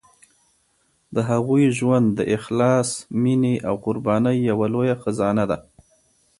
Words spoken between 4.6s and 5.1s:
لویه